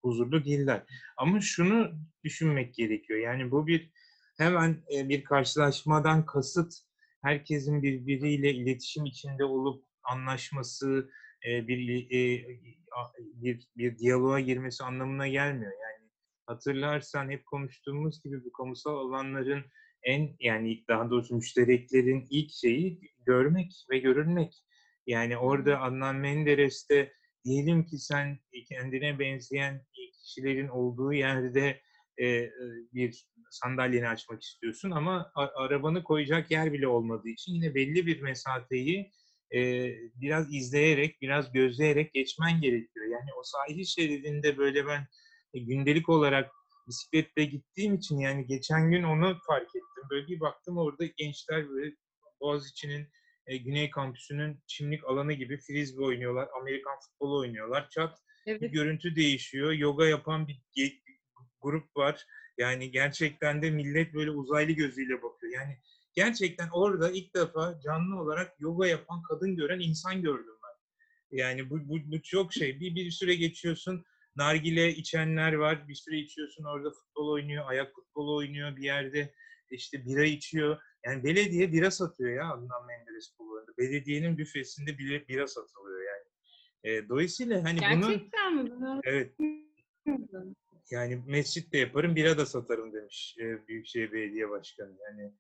[0.03, 0.83] huzurlu değiller.
[1.17, 1.93] Ama şunu
[2.25, 3.21] düşünmek gerekiyor.
[3.21, 3.93] Yani bu bir
[4.39, 6.73] hemen e, bir karşılaşmadan kasıt
[7.23, 11.11] herkesin birbiriyle iletişim içinde olup anlaşması,
[11.49, 12.47] e, bir e,
[13.19, 15.73] bir bir diyaloğa girmesi anlamına gelmiyor.
[15.73, 16.11] Yani
[16.47, 19.65] hatırlarsan hep konuştuğumuz gibi bu kamusal alanların
[20.03, 24.55] en yani daha doğrusu müştereklerin ilk şeyi görmek ve görülmek.
[25.07, 27.13] Yani orada Adnan Menderes'te
[27.45, 29.87] diyelim ki sen kendine benzeyen
[30.23, 31.81] kişilerin olduğu yerde
[32.21, 32.51] e,
[32.93, 39.11] bir sandalyeni açmak istiyorsun ama arabanı koyacak yer bile olmadığı için yine belli bir mesafeyi
[39.55, 43.07] e, biraz izleyerek, biraz gözleyerek geçmen gerekiyor.
[43.07, 45.07] Yani o sahil şeridinde böyle ben
[45.55, 46.51] e, gündelik olarak
[46.89, 50.05] bisikletle gittiğim için yani geçen gün onu fark ettim.
[50.11, 51.95] Böyle bir baktım orada gençler böyle
[52.41, 53.09] Boğaziçi'nin
[53.47, 57.89] e, Güney Kampüsü'nün çimlik alanı gibi frisbee oynuyorlar, Amerikan futbolu oynuyorlar.
[57.91, 58.63] Çat evet.
[58.63, 59.73] bir görüntü değişiyor.
[59.73, 61.03] Yoga yapan bir, bir
[61.63, 62.27] grup var.
[62.59, 65.53] Yani gerçekten de millet böyle uzaylı gözüyle bakıyor.
[65.53, 65.79] Yani
[66.15, 71.39] gerçekten orada ilk defa canlı olarak yoga yapan kadın gören insan gördüm ben.
[71.39, 72.81] Yani bu, bu, bu çok şey.
[72.81, 74.05] Bir, bir süre geçiyorsun
[74.37, 75.89] nargile içenler var.
[75.89, 79.35] Bir süre içiyorsun orada futbol oynuyor, ayak futbolu oynuyor bir yerde
[79.71, 80.79] işte bira içiyor.
[81.07, 83.75] Yani belediye bira satıyor ya Adnan Menderes kullanıyor.
[83.79, 86.25] Belediyenin büfesinde bile bira satılıyor yani.
[86.85, 88.95] E, dolayısıyla hani Gerçekten bunun...
[88.95, 89.01] mi?
[89.05, 89.33] Evet.
[90.93, 94.93] Yani mescit de yaparım, bira da satarım demiş e, Büyükşehir Belediye Başkanı.
[95.11, 95.33] Yani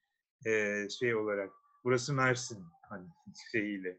[0.47, 1.51] e, şey olarak.
[1.85, 3.07] Burası Mersin hani
[3.53, 3.99] şeyiyle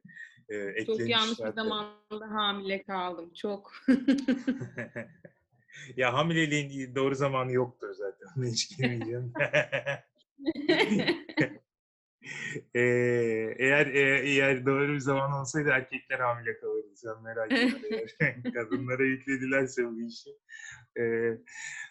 [0.49, 3.33] e, Çok yanlış bir zamanda hamile kaldım.
[3.33, 3.73] Çok.
[5.97, 8.27] ya hamileliğin doğru zamanı yoktur zaten.
[8.37, 9.33] Ona hiç girmeyeceğim.
[12.75, 12.81] Ee,
[13.59, 16.95] eğer e, eğer doğru bir zaman olsaydı erkekler hamile kalırdı.
[16.95, 18.51] Sen merak etme.
[18.53, 20.29] Kadınlara yükledilerse bu işi.
[20.99, 21.37] Ee,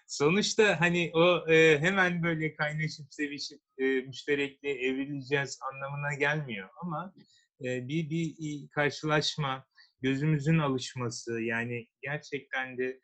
[0.07, 7.15] sonuçta hani o e, hemen böyle kaynaşıp sevişip e, müşterekle evrileceğiz anlamına gelmiyor ama
[7.61, 9.67] bir, bir karşılaşma,
[10.01, 13.01] gözümüzün alışması yani gerçekten de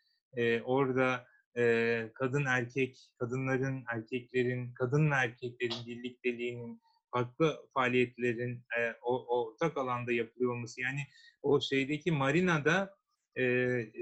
[0.64, 1.26] orada
[1.58, 6.80] e, kadın erkek, kadınların, erkeklerin, kadın ve erkeklerin birlikteliğinin,
[7.12, 10.80] farklı faaliyetlerin e, o, ortak alanda yapılıyor olması.
[10.80, 11.00] Yani
[11.42, 12.96] o şeydeki marinada
[13.38, 13.42] e,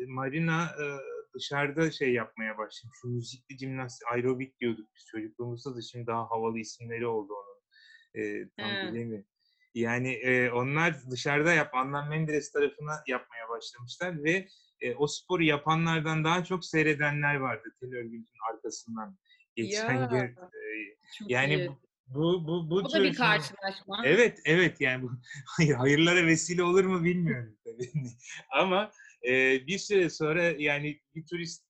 [0.09, 0.85] marina e,
[1.35, 2.99] dışarıda şey yapmaya başlamış.
[3.03, 7.57] Şu müzikli jimnastik, aerobik diyorduk biz çocukluğumuzda da şimdi daha havalı isimleri oldu onun.
[8.23, 8.92] E, tam He.
[8.92, 9.27] bilemiyorum.
[9.75, 14.49] Yani e, onlar dışarıda yap, Adnan Menderes tarafına yapmaya başlamışlar ve
[14.81, 19.19] e, o sporu yapanlardan daha çok seyredenler vardı tel örgütün arkasından
[19.57, 20.07] geçen Ya.
[20.07, 20.37] gün.
[20.37, 20.97] E,
[21.29, 21.71] yani iyi.
[22.07, 24.03] Bu bu bu, bu da bir karşılaşma.
[24.05, 25.11] Evet, evet yani bu
[25.47, 27.90] hayır hayırlara vesile olur mu bilmiyorum tabii.
[28.51, 28.90] Ama
[29.29, 31.66] e, bir süre sonra yani bir turist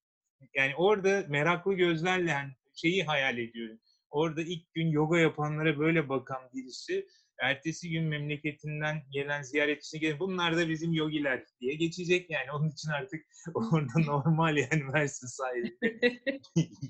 [0.55, 3.79] yani orada meraklı gözlerle yani şeyi hayal ediyorum.
[4.11, 7.07] Orada ilk gün yoga yapanlara böyle bakan birisi
[7.40, 12.53] ertesi gün memleketinden gelen ziyaretçisi gelip bunlar da bizim yogiler diye geçecek yani.
[12.53, 16.20] Onun için artık orada normal yani Mersin sahilinde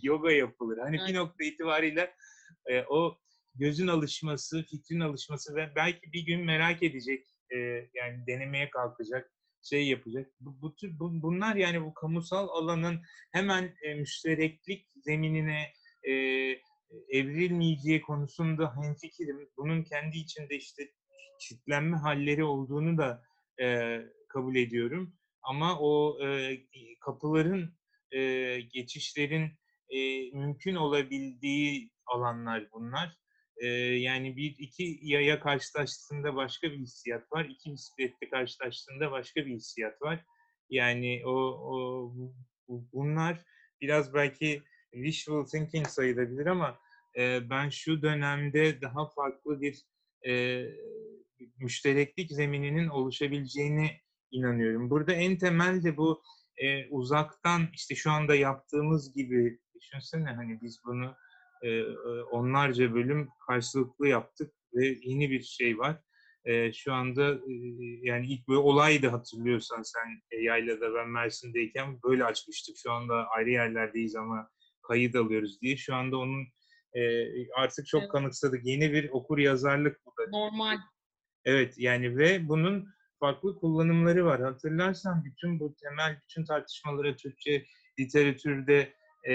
[0.03, 0.79] yoga yapılır.
[0.79, 2.15] Hani bir nokta itibariyle
[2.67, 3.19] e, o
[3.59, 7.57] gözün alışması, fikrin alışması ve belki bir gün merak edecek, e,
[7.95, 10.31] yani denemeye kalkacak, şey yapacak.
[10.41, 13.01] Bu, bu bu- bunlar yani bu kamusal alanın
[13.33, 15.73] hemen e, müştereklik zeminine
[16.09, 16.13] e,
[17.09, 19.49] evrilmeyeceği konusunda hemfikirim.
[19.57, 20.83] Bunun kendi içinde işte
[21.41, 23.23] çitlenme halleri olduğunu da
[23.61, 25.15] e, kabul ediyorum.
[25.43, 26.59] Ama o e,
[27.01, 27.75] kapıların,
[28.13, 29.51] e, geçişlerin
[29.91, 33.17] e, mümkün olabildiği alanlar bunlar.
[33.57, 33.67] E,
[33.99, 37.45] yani bir iki yaya karşılaştığında başka bir hissiyat var.
[37.45, 40.25] İki bisikletle karşılaştığında başka bir hissiyat var.
[40.71, 42.35] Yani o, o bu-
[42.69, 43.45] bu- bunlar
[43.81, 46.79] biraz belki wishful thinking sayılabilir ama
[47.19, 49.83] e, ben şu dönemde daha farklı bir
[50.27, 50.65] e,
[51.59, 53.91] müştereklik zemininin oluşabileceğini
[54.31, 54.91] inanıyorum.
[54.91, 56.23] Burada en temel de bu
[56.57, 61.15] e, uzaktan işte şu anda yaptığımız gibi düşünsene hani biz bunu
[61.63, 61.83] e,
[62.31, 66.01] onlarca bölüm karşılıklı yaptık ve yeni bir şey var.
[66.45, 67.53] E, şu anda e,
[68.03, 72.77] yani ilk böyle olaydı hatırlıyorsan sen e, Yayla'da ben Mersin'deyken böyle açmıştık.
[72.79, 74.49] Şu anda ayrı yerlerdeyiz ama
[74.83, 75.77] kayıt alıyoruz diye.
[75.77, 76.45] Şu anda onun
[76.95, 77.01] e,
[77.51, 78.13] artık çok Evet.
[78.13, 78.67] kanıksadık.
[78.67, 80.31] Yeni bir okur yazarlık bu da.
[80.31, 80.77] Normal.
[81.45, 82.89] Evet yani ve bunun
[83.21, 84.41] farklı kullanımları var.
[84.43, 87.67] Hatırlarsan bütün bu temel bütün tartışmalara Türkçe
[88.01, 88.93] literatürde
[89.29, 89.35] e,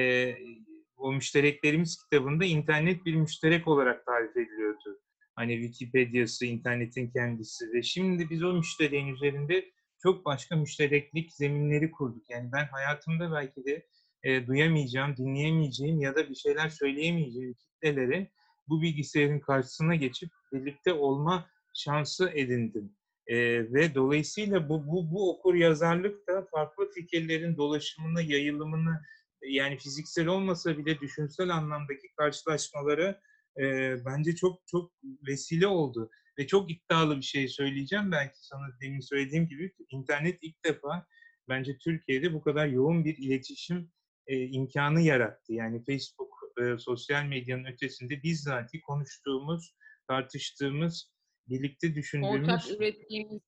[1.01, 4.99] o müştereklerimiz kitabında internet bir müşterek olarak tarif ediliyordu.
[5.35, 9.65] Hani Wikipedia'sı, internetin kendisi ve şimdi biz o müştereğin üzerinde
[10.03, 12.29] çok başka müştereklik zeminleri kurduk.
[12.29, 13.87] Yani ben hayatımda belki de
[14.23, 18.31] e, duyamayacağım, dinleyemeyeceğim ya da bir şeyler söyleyemeyeceğim kitlelere
[18.67, 22.95] bu bilgisayarın karşısına geçip birlikte olma şansı edindim.
[23.27, 23.37] Ee,
[23.73, 29.01] ve dolayısıyla bu, bu, bu okur yazarlık da farklı fikirlerin dolaşımını, yayılımını
[29.49, 33.21] yani fiziksel olmasa bile düşünsel anlamdaki karşılaşmalara
[33.61, 34.91] e, bence çok çok
[35.27, 36.09] vesile oldu.
[36.39, 38.11] Ve çok iddialı bir şey söyleyeceğim.
[38.11, 41.07] Belki sana demin söylediğim gibi internet ilk defa
[41.49, 43.91] bence Türkiye'de bu kadar yoğun bir iletişim
[44.27, 45.53] e, imkanı yarattı.
[45.53, 49.75] Yani Facebook, e, sosyal medyanın ötesinde bizzati konuştuğumuz,
[50.07, 51.11] tartıştığımız,
[51.49, 53.41] birlikte düşündüğümüz Ortak ürettiğimiz,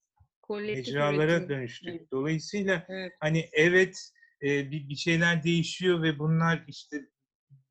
[0.49, 2.12] mecralara dönüştük.
[2.12, 3.13] Dolayısıyla Evet.
[3.19, 4.12] hani evet
[4.43, 7.06] e, bir, bir şeyler değişiyor ve bunlar işte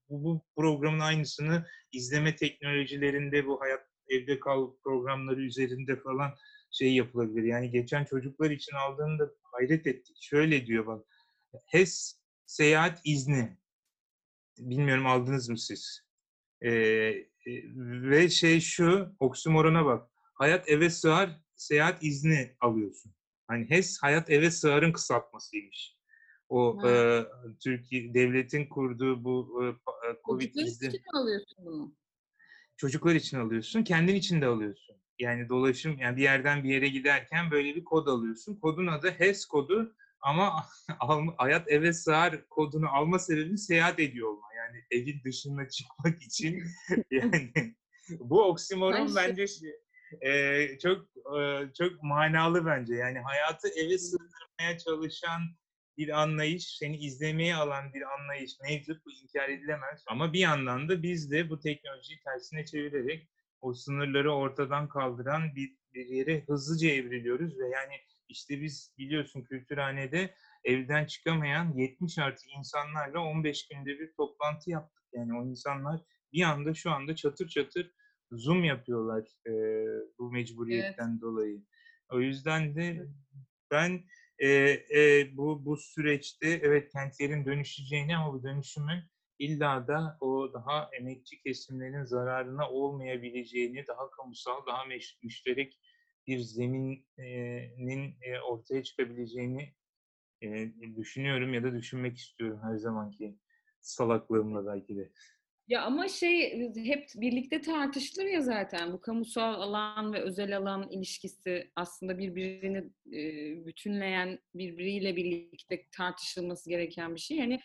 [0.09, 6.35] bu, bu programın aynısını izleme teknolojilerinde bu hayat evde kal programları üzerinde falan
[6.71, 7.43] şey yapılabilir.
[7.43, 10.17] Yani geçen çocuklar için aldığında hayret ettik.
[10.21, 11.07] Şöyle diyor bak.
[11.67, 13.57] HES seyahat izni.
[14.59, 16.03] Bilmiyorum aldınız mı siz?
[16.65, 17.15] Ee,
[17.77, 20.11] ve şey şu, oksimorona bak.
[20.35, 23.15] Hayat eve sığar, seyahat izni alıyorsun.
[23.47, 26.02] Hani HES hayat eve sığarın kısaltmasıymış.
[26.53, 27.25] O e,
[27.65, 29.67] Türkiye devletin kurduğu bu e,
[30.25, 31.95] Covid Çocuklar izni için mi alıyorsun bunu?
[32.77, 34.97] çocuklar için alıyorsun, kendin için de alıyorsun.
[35.19, 38.57] Yani dolaşım, yani bir yerden bir yere giderken böyle bir kod alıyorsun.
[38.57, 40.65] Kodun adı HES kodu ama
[41.37, 44.47] hayat eve sığar kodunu alma sebebi seyahat ediyor olma.
[44.57, 46.63] Yani evin dışına çıkmak için
[47.11, 47.53] yani
[48.19, 49.45] bu oksimoron bence
[50.21, 51.07] e, çok
[51.39, 52.95] e, çok manalı bence.
[52.95, 55.41] Yani hayatı eve sığdırmaya çalışan
[55.99, 59.07] bir anlayış, seni izlemeye alan bir anlayış mevcut.
[59.07, 60.05] Bu inkar edilemez.
[60.07, 63.29] Ama bir yandan da biz de bu teknolojiyi tersine çevirerek
[63.61, 67.95] o sınırları ortadan kaldıran bir, bir yere hızlıca evriliyoruz ve yani
[68.29, 75.03] işte biz biliyorsun kültürhanede evden çıkamayan 70 artı insanlarla 15 günde bir toplantı yaptık.
[75.13, 76.01] Yani o insanlar
[76.33, 77.93] bir anda şu anda çatır çatır
[78.33, 79.53] Zoom yapıyorlar e,
[80.19, 81.63] bu mecburiyetten dolayı.
[82.11, 83.07] O yüzden de
[83.71, 84.05] ben
[84.39, 84.49] e,
[84.95, 89.01] e, bu bu süreçte evet kentlerin dönüşeceğini ama bu dönüşümün
[89.39, 94.85] illa da o daha emekçi kesimlerin zararına olmayabileceğini, daha kamusal, daha
[95.23, 95.81] müşterek
[96.27, 99.75] bir zeminin e, ortaya çıkabileceğini
[100.43, 103.39] e, düşünüyorum ya da düşünmek istiyorum her zamanki
[103.81, 105.13] salaklığımla belki de.
[105.73, 111.71] Ya ama şey hep birlikte tartışılır ya zaten bu kamusal alan ve özel alan ilişkisi
[111.77, 112.79] aslında birbirini
[113.13, 113.21] e,
[113.67, 117.37] bütünleyen birbiriyle birlikte tartışılması gereken bir şey.
[117.37, 117.61] Yani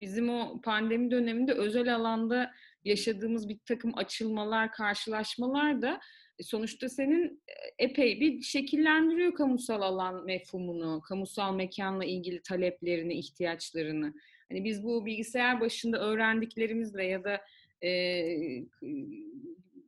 [0.00, 2.50] bizim o pandemi döneminde özel alanda
[2.84, 6.00] yaşadığımız bir takım açılmalar, karşılaşmalar da
[6.38, 14.14] e, sonuçta senin e, epey bir şekillendiriyor kamusal alan mefhumunu, kamusal mekanla ilgili taleplerini, ihtiyaçlarını.
[14.48, 17.40] Hani biz bu bilgisayar başında öğrendiklerimizle ya da
[17.84, 18.24] e,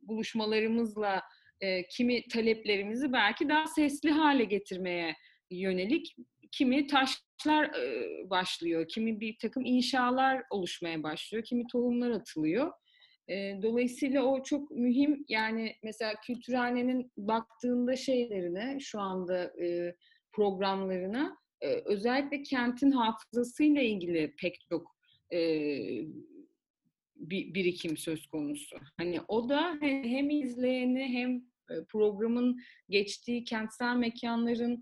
[0.03, 1.21] buluşmalarımızla
[1.61, 5.15] e, kimi taleplerimizi belki daha sesli hale getirmeye
[5.51, 6.15] yönelik
[6.51, 12.71] kimi taşlar e, başlıyor, kimi bir takım inşalar oluşmaya başlıyor, kimi tohumlar atılıyor.
[13.27, 15.25] E, dolayısıyla o çok mühim.
[15.29, 19.95] Yani mesela Kültürhane'nin baktığında şeylerine, şu anda e,
[20.31, 24.95] programlarına e, özellikle kentin hafızasıyla ilgili pek çok
[25.33, 25.39] e,
[27.15, 28.77] bir birikim söz konusu.
[28.97, 31.41] Hani o da hem izleyeni hem
[31.89, 34.81] programın geçtiği kentsel mekanların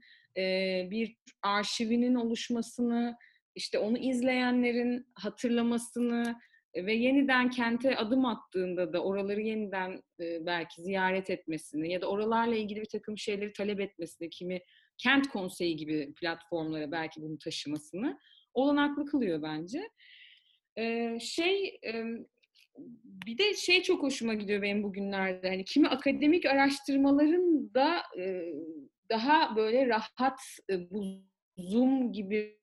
[0.91, 3.17] bir arşivinin oluşmasını,
[3.55, 6.35] işte onu izleyenlerin hatırlamasını
[6.75, 12.81] ve yeniden kente adım attığında da oraları yeniden belki ziyaret etmesini ya da oralarla ilgili
[12.81, 14.61] bir takım şeyleri talep etmesini, kimi
[14.99, 18.19] kent konseyi gibi platformlara belki bunu taşımasını
[18.53, 19.89] olanaklı kılıyor bence.
[21.19, 21.79] şey
[23.25, 25.49] bir de şey çok hoşuma gidiyor benim bugünlerde.
[25.49, 28.01] Hani kimi akademik araştırmaların da
[29.09, 31.23] daha böyle rahat bu
[31.57, 32.59] Zoom gibi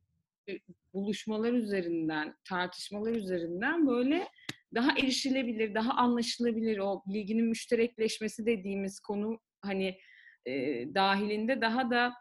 [0.95, 4.29] buluşmalar üzerinden, tartışmalar üzerinden böyle
[4.75, 9.99] daha erişilebilir, daha anlaşılabilir o bilginin müşterekleşmesi dediğimiz konu hani
[10.47, 12.13] e, dahilinde daha da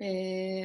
[0.00, 0.64] e,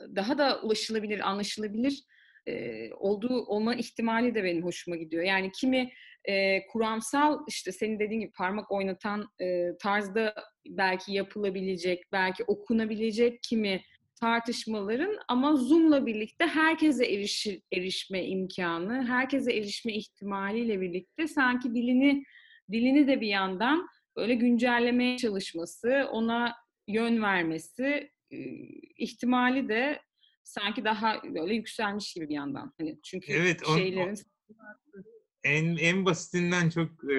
[0.00, 2.02] daha da ulaşılabilir, anlaşılabilir
[2.46, 5.22] e, olduğu olma ihtimali de benim hoşuma gidiyor.
[5.22, 5.92] Yani kimi
[6.24, 10.34] e, kuramsal işte senin dediğin gibi parmak oynatan e, tarzda
[10.66, 13.82] belki yapılabilecek, belki okunabilecek kimi
[14.20, 22.24] tartışmaların ama Zoom'la birlikte herkese erişi, erişme imkanı, herkese erişme ihtimaliyle birlikte sanki dilini
[22.72, 26.54] dilini de bir yandan böyle güncellemeye çalışması, ona
[26.88, 28.10] yön vermesi
[28.96, 30.00] ihtimali de
[30.44, 32.72] sanki daha böyle yükselmiş gibi bir yandan.
[32.78, 34.16] Hani çünkü evet, on, şeylerin
[35.44, 37.16] en en basitinden çok e,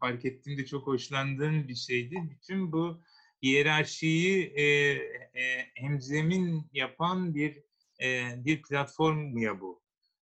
[0.00, 2.16] fark ettiğimde çok hoşlandığım bir şeydi.
[2.30, 3.02] Bütün bu
[3.42, 7.62] hiyerarşiyi e, e, hemzemin yapan bir
[8.02, 9.82] e, bir platform ya bu.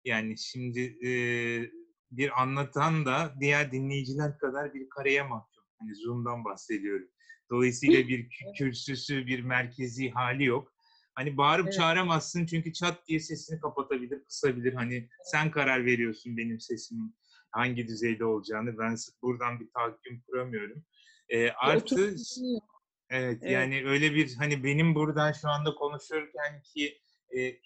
[0.06, 1.10] Yani şimdi e,
[2.12, 5.64] bir anlatan da diğer dinleyiciler kadar bir kareye mahkum.
[5.80, 7.08] Hani Zoom'dan bahsediyorum.
[7.52, 10.74] Dolayısıyla bir kürsüsü, bir merkezi hali yok.
[11.16, 11.74] Hani bağırıp evet.
[11.78, 14.74] çağıramazsın çünkü çat diye sesini kapatabilir, kısabilir.
[14.74, 17.16] Hani sen karar veriyorsun benim sesimin
[17.52, 18.78] hangi düzeyde olacağını.
[18.78, 20.86] Ben buradan bir tahakküm kuramıyorum.
[21.30, 22.20] E, artı evet,
[23.10, 27.00] evet yani öyle bir hani benim buradan şu anda konuşurken ki
[27.38, 27.60] e,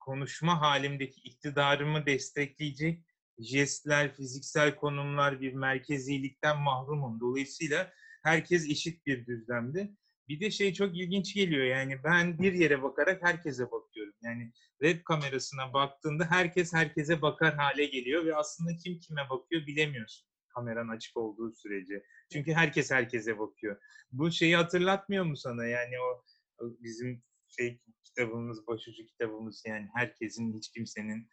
[0.00, 3.04] konuşma halimdeki iktidarımı destekleyecek
[3.38, 7.20] jestler, fiziksel konumlar bir merkezilikten mahrumum.
[7.20, 7.92] Dolayısıyla
[8.26, 9.90] herkes eşit bir düzlemde.
[10.28, 14.14] Bir de şey çok ilginç geliyor yani ben bir yere bakarak herkese bakıyorum.
[14.22, 20.28] Yani web kamerasına baktığında herkes herkese bakar hale geliyor ve aslında kim kime bakıyor bilemiyorsun
[20.54, 22.02] kameran açık olduğu sürece.
[22.32, 23.76] Çünkü herkes herkese bakıyor.
[24.12, 25.66] Bu şeyi hatırlatmıyor mu sana?
[25.66, 26.24] Yani o
[26.60, 31.28] bizim şey kitabımız, başucu kitabımız yani herkesin hiç kimsenin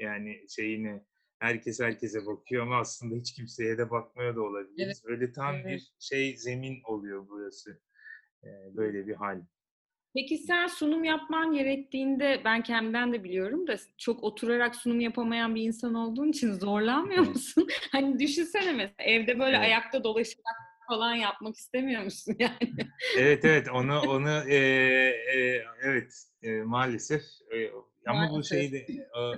[0.00, 1.04] yani şeyini
[1.38, 4.86] herkes herkese bakıyor ama aslında hiç kimseye de bakmıyor da olabilir.
[4.86, 5.02] Evet.
[5.04, 5.66] Öyle tam evet.
[5.66, 7.80] bir şey zemin oluyor burası
[8.74, 9.40] böyle bir hal.
[10.14, 15.62] Peki sen sunum yapman gerektiğinde ben kendimden de biliyorum da çok oturarak sunum yapamayan bir
[15.62, 17.68] insan olduğun için zorlanmıyor musun?
[17.92, 19.66] hani düşünsene mesela evde böyle evet.
[19.66, 20.56] ayakta dolaşarak
[20.88, 22.74] falan yapmak istemiyor musun yani?
[23.18, 26.12] evet evet onu onu e, e, evet
[26.42, 27.22] e, maalesef
[27.54, 27.70] e,
[28.06, 28.38] ama maalesef.
[28.38, 28.86] bu şeyde
[29.18, 29.34] o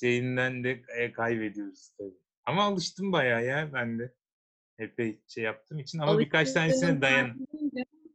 [0.00, 0.82] şeyinden de
[1.12, 2.18] kaybediyoruz tabii.
[2.44, 4.14] Ama alıştım bayağı ya ben de.
[4.78, 7.46] Epey şey yaptığım için ama Alıştığım birkaç tanesine dayan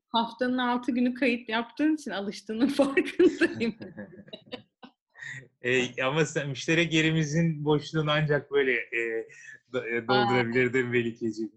[0.10, 3.76] haftanın altı günü kayıt yaptığın için alıştığının farkındayım.
[5.62, 9.28] e, ama sen müşterek yerimizin boşluğunu ancak böyle e,
[10.08, 11.52] doldurabilirdin Melike'ciğim.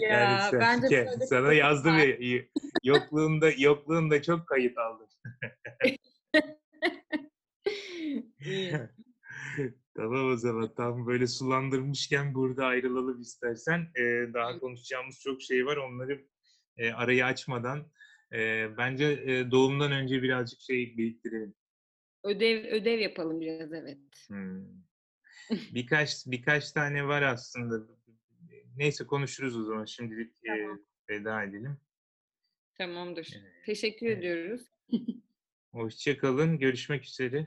[0.00, 2.06] Ya yani sen, ben de sana yazdım ya
[2.84, 5.06] yokluğunda yokluğunda çok kayıt aldım.
[9.96, 13.80] Tamam o zaman tam böyle sulandırmışken burada ayrılalım istersen.
[13.96, 15.76] Ee, daha konuşacağımız çok şey var.
[15.76, 16.26] Onları
[16.76, 17.92] e, arayı açmadan
[18.32, 21.54] e, bence e, doğumdan önce birazcık şey biriktirelim.
[22.24, 23.98] Ödev ödev yapalım biraz evet.
[24.26, 24.64] Hmm.
[25.50, 27.86] Birkaç birkaç tane var aslında.
[28.76, 29.84] Neyse konuşuruz o zaman.
[29.84, 30.80] Şimdilik e, Tamam.
[31.10, 31.76] veda edelim.
[32.78, 33.28] Tamamdır.
[33.40, 33.52] Evet.
[33.66, 34.18] Teşekkür Evet.
[34.18, 34.62] ediyoruz.
[35.72, 36.58] Hoşça kalın.
[36.58, 37.46] Görüşmek üzere.